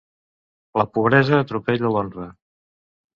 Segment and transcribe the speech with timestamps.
[0.81, 2.25] La pobresa atropella l'honra.